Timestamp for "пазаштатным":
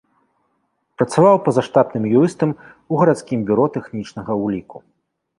1.47-2.07